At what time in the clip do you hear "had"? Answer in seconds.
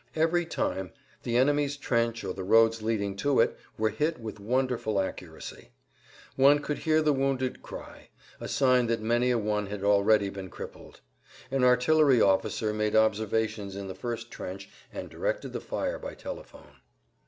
9.67-9.83